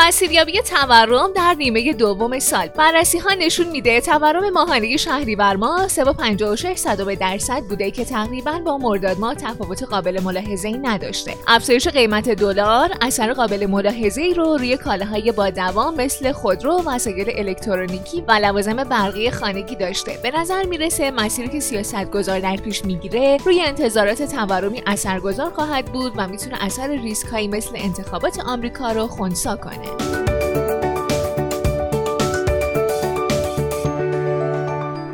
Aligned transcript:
مسیریابی 0.00 0.60
تورم 0.60 1.32
در 1.32 1.54
نیمه 1.58 1.92
دوم 1.92 2.38
سال. 2.38 2.66
بررسی 2.66 3.18
ها 3.18 3.30
نشون 3.38 3.66
میده 3.66 4.00
تورم 4.00 4.50
ماهانه 4.50 4.96
شهریور 4.96 5.56
ماه 5.56 5.88
3.56 5.88 7.16
درصد 7.20 7.60
بوده 7.60 7.90
که 7.90 8.04
تقریبا 8.04 8.58
با 8.58 8.78
مرداد 8.78 9.18
ماه 9.18 9.34
تفاوت 9.34 9.82
قابل 9.82 10.20
ملاحظه 10.20 10.68
ای 10.68 10.78
نداشته. 10.78 11.34
افزایش 11.46 11.88
قیمت 11.88 12.28
دلار 12.28 12.90
اثر 13.00 13.32
قابل 13.32 13.66
ملاحظه 13.66 14.22
ای 14.22 14.34
رو 14.34 14.56
روی 14.56 14.76
کالاهای 14.76 15.32
با 15.32 15.50
دوام 15.50 15.94
مثل 15.94 16.32
خودرو 16.32 16.82
وسایل 16.86 17.30
الکترونیکی 17.34 18.24
و 18.28 18.32
لوازم 18.32 18.84
برقی 18.84 19.30
خانگی 19.30 19.76
داشته. 19.76 20.18
به 20.22 20.30
نظر 20.30 20.64
می‌رسه 20.64 21.10
مسیری 21.10 21.48
که 21.48 21.60
سیاست 21.60 22.10
گذار 22.10 22.40
در 22.40 22.56
پیش 22.56 22.84
می‌گیره 22.84 23.36
روی 23.44 23.60
انتظارات 23.60 24.22
تورمی 24.22 24.82
اثرگذار 24.86 25.50
خواهد 25.50 25.84
بود 25.84 26.12
و 26.16 26.28
می‌تونه 26.28 26.64
اثر 26.64 26.88
ریسک 26.88 27.34
مثل 27.34 27.70
انتخابات 27.74 28.40
آمریکا 28.40 28.92
رو 28.92 29.06
خونسا 29.06 29.56
کنه. 29.56 29.99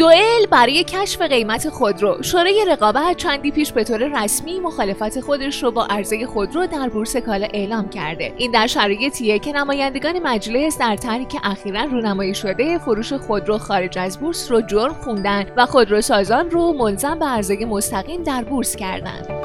دوئل 0.00 0.46
برای 0.50 0.84
کشف 0.84 1.22
قیمت 1.22 1.68
خودرو. 1.68 2.22
شورای 2.22 2.64
رقابت 2.68 3.16
چندی 3.16 3.50
پیش 3.50 3.72
به 3.72 3.84
طور 3.84 4.22
رسمی 4.24 4.60
مخالفت 4.60 5.20
خودش 5.20 5.62
رو 5.62 5.70
با 5.70 5.86
عرضه 5.90 6.26
خودرو 6.26 6.66
در 6.66 6.88
بورس 6.88 7.16
کالا 7.16 7.46
اعلام 7.54 7.88
کرده. 7.88 8.34
این 8.36 8.50
در 8.50 8.66
شرایطیه 8.66 9.38
که 9.38 9.52
نمایندگان 9.52 10.18
مجلس 10.18 10.78
در 10.78 10.96
طرحی 10.96 11.24
که 11.24 11.40
اخیرا 11.42 11.82
رونمایی 11.82 12.34
شده 12.34 12.78
فروش 12.78 13.12
خودرو 13.12 13.58
خارج 13.58 13.98
از 13.98 14.18
بورس 14.18 14.50
رو 14.50 14.60
جرم 14.60 14.94
خوندن 14.94 15.46
و 15.56 15.66
خودروسازان 15.66 16.50
رو 16.50 16.72
ملزم 16.72 17.18
به 17.18 17.26
عرضه 17.26 17.64
مستقیم 17.64 18.22
در 18.22 18.44
بورس 18.44 18.76
کردند 18.76 19.39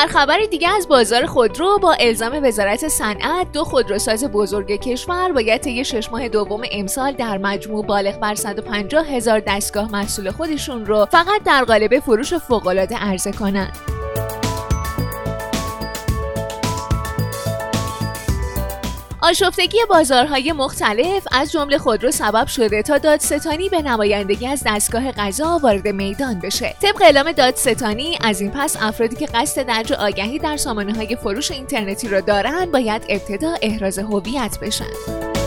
در 0.00 0.06
خبر 0.06 0.38
دیگه 0.50 0.68
از 0.68 0.88
بازار 0.88 1.26
خودرو 1.26 1.78
با 1.78 1.92
الزام 1.92 2.44
وزارت 2.44 2.88
صنعت 2.88 3.52
دو 3.52 3.64
خودروساز 3.64 4.24
بزرگ 4.24 4.80
کشور 4.80 5.32
باید 5.32 5.60
طی 5.60 5.84
شش 5.84 6.12
ماه 6.12 6.28
دوم 6.28 6.62
امسال 6.72 7.12
در 7.12 7.38
مجموع 7.38 7.86
بالغ 7.86 8.18
بر 8.20 8.34
150 8.34 9.06
هزار 9.06 9.42
دستگاه 9.46 9.92
محصول 9.92 10.30
خودشون 10.30 10.86
رو 10.86 11.06
فقط 11.06 11.42
در 11.44 11.64
قالب 11.64 11.98
فروش 11.98 12.34
فوق‌العاده 12.34 12.96
عرضه 12.96 13.32
کنند. 13.32 13.99
آشفتگی 19.22 19.78
بازارهای 19.88 20.52
مختلف 20.52 21.28
از 21.32 21.52
جمله 21.52 21.78
خودرو 21.78 22.10
سبب 22.10 22.46
شده 22.46 22.82
تا 22.82 22.98
دادستانی 22.98 23.68
به 23.68 23.82
نمایندگی 23.82 24.46
از 24.46 24.62
دستگاه 24.66 25.12
قضا 25.12 25.60
وارد 25.62 25.88
میدان 25.88 26.38
بشه. 26.38 26.74
طبق 26.82 27.02
اعلام 27.02 27.32
دادستانی 27.32 28.18
از 28.20 28.40
این 28.40 28.50
پس 28.50 28.76
افرادی 28.80 29.16
که 29.16 29.26
قصد 29.26 29.62
درج 29.62 29.92
آگهی 29.92 30.38
در 30.38 30.56
سامانه 30.56 30.94
های 30.94 31.16
فروش 31.16 31.50
اینترنتی 31.50 32.08
را 32.08 32.20
دارند 32.20 32.72
باید 32.72 33.02
ابتدا 33.08 33.54
احراز 33.62 33.98
هویت 33.98 34.58
بشن. 34.62 35.39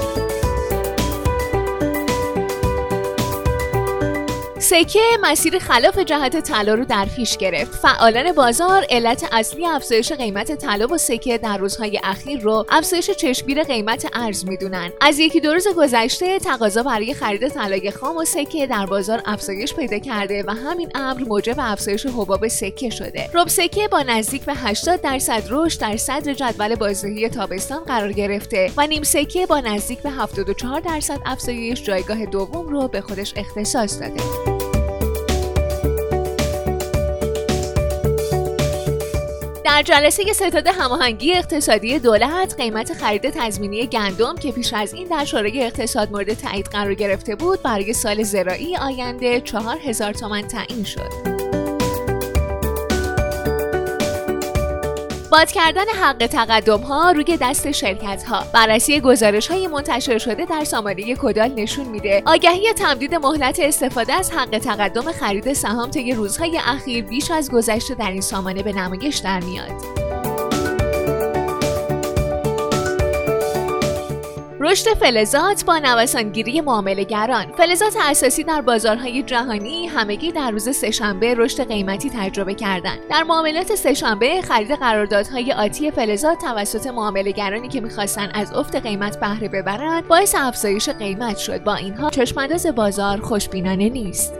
سکه 4.63 5.00
مسیر 5.22 5.59
خلاف 5.59 6.00
جهت 6.00 6.40
طلا 6.40 6.74
رو 6.74 6.85
در 6.85 7.06
پیش 7.16 7.38
گرفت. 7.38 7.75
فعالان 7.75 8.31
بازار 8.31 8.85
علت 8.90 9.29
اصلی 9.31 9.66
افزایش 9.66 10.12
قیمت 10.12 10.56
طلا 10.56 10.88
و 10.88 10.97
سکه 10.97 11.38
در 11.38 11.57
روزهای 11.57 12.00
اخیر 12.03 12.40
رو 12.40 12.66
افزایش 12.69 13.09
چشمگیر 13.09 13.63
قیمت 13.63 14.07
ارز 14.13 14.46
می‌دونن. 14.46 14.91
از 15.02 15.19
یکی 15.19 15.40
دو 15.40 15.53
روز 15.53 15.68
گذشته 15.68 16.40
تقاضا 16.40 16.84
برای 16.84 17.13
خرید 17.13 17.47
طلای 17.47 17.91
خام 17.91 18.18
و 18.18 18.25
سکه 18.25 18.68
در 18.68 18.85
بازار 18.85 19.22
افزایش 19.25 19.73
پیدا 19.73 20.00
کرده 20.00 20.44
و 20.47 20.52
همین 20.52 20.91
امر 20.96 21.23
موجب 21.23 21.56
افزایش 21.57 22.06
حباب 22.06 22.47
سکه 22.47 22.90
شده. 22.90 23.29
رب 23.34 23.47
سکه 23.47 23.88
با 23.88 24.02
نزدیک 24.02 24.41
به 24.41 24.53
80 24.53 25.02
درصد 25.02 25.44
رشد 25.50 25.79
در 25.79 25.97
صدر 25.97 26.34
جدول 26.34 26.75
بازدهی 26.75 27.29
تابستان 27.29 27.84
قرار 27.84 28.12
گرفته 28.12 28.72
و 28.78 28.88
نیم 28.88 29.03
سکه 29.03 29.46
با 29.46 29.59
نزدیک 29.59 30.00
به 30.00 30.09
74 30.09 30.79
درصد 30.79 31.19
افزایش 31.25 31.84
جایگاه 31.84 32.25
دوم 32.25 32.69
رو 32.69 32.88
به 32.88 33.02
خودش 33.02 33.34
اختصاص 33.38 34.00
داده. 34.00 34.62
در 39.73 39.81
جلسه 39.81 40.34
ستاد 40.34 40.67
هماهنگی 40.67 41.34
اقتصادی 41.34 42.00
دولت 42.00 42.56
قیمت 42.57 42.94
خرید 42.94 43.29
تضمینی 43.29 43.88
گندم 43.88 44.35
که 44.35 44.51
پیش 44.51 44.73
از 44.73 44.94
این 44.94 45.07
در 45.07 45.25
شورای 45.25 45.63
اقتصاد 45.63 46.11
مورد 46.11 46.34
تایید 46.34 46.66
قرار 46.66 46.94
گرفته 46.94 47.35
بود 47.35 47.61
برای 47.61 47.94
سال 47.94 48.23
زراعی 48.23 48.78
آینده 48.78 49.41
4000 49.41 50.13
تومان 50.13 50.41
تعیین 50.41 50.84
شد. 50.84 51.32
باد 55.33 55.51
کردن 55.51 55.85
حق 56.01 56.27
تقدم 56.27 56.81
ها 56.81 57.11
روی 57.11 57.38
دست 57.41 57.71
شرکت 57.71 58.23
ها 58.23 58.44
بررسی 58.53 59.01
گزارش 59.01 59.47
های 59.47 59.67
منتشر 59.67 60.17
شده 60.17 60.45
در 60.45 60.63
سامانه 60.63 61.16
کدال 61.16 61.51
نشون 61.55 61.85
میده. 61.85 62.23
آگهی 62.25 62.73
تمدید 62.73 63.16
مهلت 63.16 63.59
استفاده 63.59 64.13
از 64.13 64.31
حق 64.31 64.57
تقدم 64.57 65.11
خرید 65.11 65.53
سهام 65.53 65.89
طی 65.89 66.13
روزهای 66.13 66.59
اخیر 66.66 67.03
بیش 67.03 67.31
از 67.31 67.51
گذشته 67.51 67.95
در 67.95 68.11
این 68.11 68.22
سامانه 68.22 68.63
به 68.63 68.73
نمایش 68.73 69.17
در 69.17 69.39
میاد. 69.39 70.03
رشد 74.66 74.94
فلزات 74.94 75.66
با 75.66 75.78
نوسانگیری 75.78 76.62
معاملهگران. 76.62 77.46
فلزات 77.57 77.97
اساسی 78.01 78.44
در 78.44 78.62
بازارهای 78.62 79.24
جهانی 79.24 79.88
همگی 79.88 80.31
در 80.31 80.51
روز 80.51 80.75
سهشنبه 80.75 81.34
رشد 81.34 81.68
قیمتی 81.68 82.09
تجربه 82.09 82.53
کردند. 82.53 83.00
در 83.09 83.23
معاملات 83.23 83.75
سهشنبه 83.75 84.41
خرید 84.41 84.72
قراردادهای 84.72 85.52
آتی 85.52 85.91
فلزات 85.91 86.41
توسط 86.41 86.88
معاملهگرانی 86.88 87.68
که 87.68 87.81
می‌خواستند 87.81 88.31
از 88.34 88.53
افت 88.53 88.75
قیمت 88.75 89.19
بهره 89.19 89.47
ببرند 89.47 90.07
باعث 90.07 90.35
افزایش 90.38 90.90
قیمت 90.90 91.38
شد. 91.38 91.63
با 91.63 91.75
اینها 91.75 92.09
چشمانداز 92.09 92.68
بازار 92.68 93.22
خوشبینانه 93.22 93.90
نیست. 93.90 94.34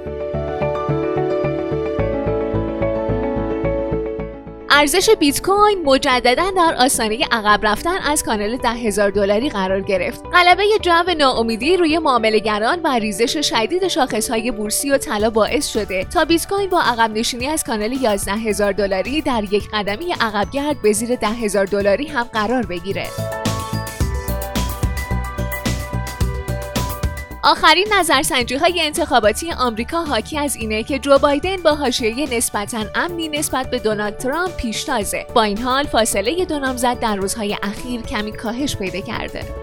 ارزش 4.76 5.10
بیت 5.10 5.42
کوین 5.42 5.82
مجددا 5.86 6.52
در 6.58 6.76
آستانه 6.80 7.26
عقب 7.32 7.60
رفتن 7.66 7.98
از 7.98 8.24
کانال 8.24 8.58
ده 8.58 8.70
هزار 8.70 9.10
دلاری 9.10 9.50
قرار 9.50 9.82
گرفت. 9.82 10.24
غلبه 10.34 10.64
جو 10.82 11.14
ناامیدی 11.18 11.78
روی 11.78 12.00
معاملهگران 12.00 12.82
و 12.84 12.88
ریزش 12.88 13.38
شدید 13.38 13.88
شاخصهای 13.88 14.52
بورسی 14.52 14.92
و 14.92 14.98
طلا 14.98 15.30
باعث 15.30 15.68
شده 15.68 16.04
تا 16.04 16.26
بیت 16.26 16.48
کوین 16.48 16.70
با 16.70 16.82
عقب 16.82 17.12
نشینی 17.18 17.48
از 17.48 17.64
کانال 17.64 17.94
11 17.94 18.32
هزار 18.32 18.72
دلاری 18.72 19.22
در 19.22 19.44
یک 19.52 19.70
قدمی 19.74 20.14
عقبگرد 20.22 20.82
به 20.82 20.92
زیر 20.94 21.16
ده 21.16 21.28
هزار 21.28 21.66
دلاری 21.66 22.08
هم 22.08 22.24
قرار 22.24 22.66
بگیره. 22.66 23.08
آخرین 27.44 27.88
نظرسنجی 27.94 28.56
های 28.56 28.82
انتخاباتی 28.82 29.52
آمریکا 29.52 30.04
حاکی 30.04 30.38
از 30.38 30.56
اینه 30.56 30.84
که 30.84 31.00
جو 31.00 31.18
بایدن 31.18 31.58
با 31.58 31.76
حاشیه 31.76 32.38
نسبتا 32.38 32.86
امنی 32.96 33.28
نسبت 33.30 33.70
به 33.70 33.80
دونالد 33.80 34.18
ترامپ 34.18 34.56
پیشتازه. 34.58 35.26
با 35.36 35.44
این 35.44 35.58
حال 35.58 35.84
فاصله 35.84 36.46
دو 36.46 36.60
نامزد 36.60 37.00
در 37.00 37.16
روزهای 37.16 37.58
اخیر 37.64 38.02
کمی 38.02 38.32
کاهش 38.32 38.76
پیدا 38.76 39.02
کرده. 39.02 39.63